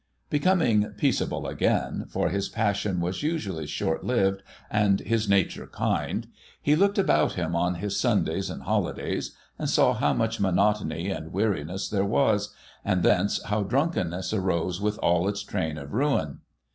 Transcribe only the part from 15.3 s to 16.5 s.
train of ruin.